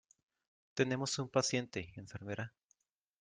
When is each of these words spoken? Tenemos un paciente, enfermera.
Tenemos 0.73 1.19
un 1.19 1.29
paciente, 1.29 1.93
enfermera. 1.95 2.55